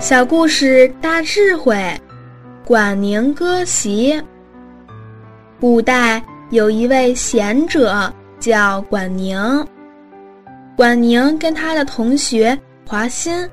[0.00, 1.76] 小故事大智慧，
[2.64, 4.18] 管宁割席。
[5.60, 9.38] 古代有一位贤者叫管宁，
[10.74, 13.46] 管宁跟他的同学华歆，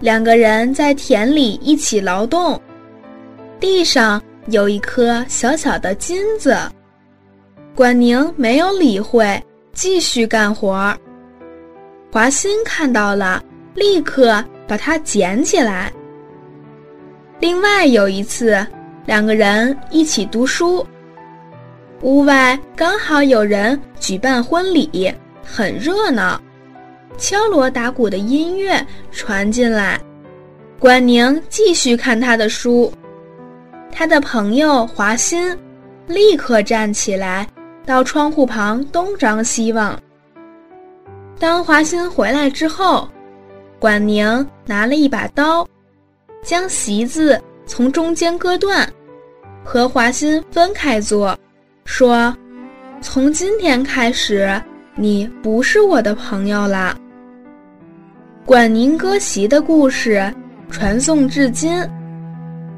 [0.00, 2.60] 两个人在田里一起劳动，
[3.60, 6.56] 地上有一颗小小的金子，
[7.72, 9.40] 管宁没有理会，
[9.72, 10.98] 继续干活儿。
[12.10, 13.40] 华歆看到了，
[13.74, 14.44] 立刻。
[14.66, 15.92] 把它捡起来。
[17.38, 18.66] 另外有一次，
[19.04, 20.86] 两个人一起读书，
[22.00, 25.12] 屋外刚好有人举办婚礼，
[25.44, 26.40] 很热闹，
[27.18, 30.00] 敲锣打鼓的音乐传进来。
[30.78, 32.90] 管宁继续看他的书，
[33.92, 35.54] 他的朋友华歆
[36.06, 37.46] 立刻站起来，
[37.84, 39.94] 到窗户旁东张西望。
[41.38, 43.06] 当华歆回来之后。
[43.84, 44.24] 管宁
[44.64, 45.62] 拿了一把刀，
[46.42, 48.90] 将席子从中间割断，
[49.62, 51.38] 和华歆分开坐，
[51.84, 52.34] 说
[53.02, 54.58] ：“从今天开始，
[54.96, 56.96] 你不是我的朋友了。”
[58.46, 60.32] 管宁割席的故事
[60.70, 61.86] 传颂至今。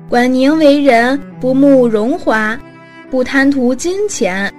[0.08, 2.58] 管宁为人不慕荣华，
[3.12, 4.52] 不贪图金钱，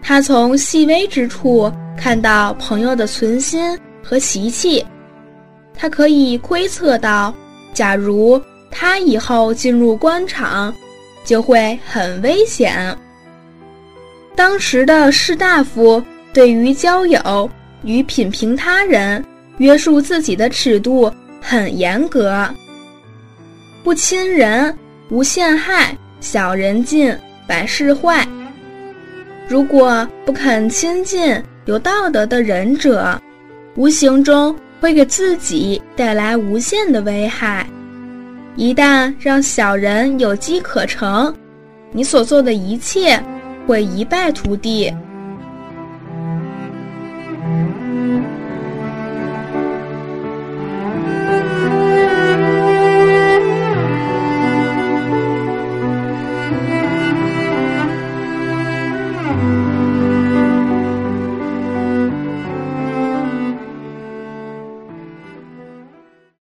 [0.00, 4.86] 他从细微之处看到朋友的存心和习气。
[5.80, 7.32] 他可以窥测到，
[7.72, 10.74] 假如他以后进入官场，
[11.24, 12.96] 就会很危险。
[14.34, 17.48] 当时的士大夫对于交友
[17.84, 19.24] 与品评他人、
[19.58, 22.48] 约束自己的尺度很严格，
[23.84, 24.76] 不亲人，
[25.10, 28.26] 无陷害，小人近，百事坏。
[29.46, 33.20] 如果不肯亲近有道德的仁者，
[33.76, 34.54] 无形中。
[34.80, 37.66] 会给自己带来无限的危害。
[38.56, 41.32] 一旦让小人有机可乘，
[41.92, 43.22] 你所做的一切
[43.66, 44.92] 会一败涂地。